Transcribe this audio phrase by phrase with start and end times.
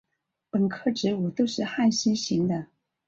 [0.49, 2.65] 本科植物都是旱生型的。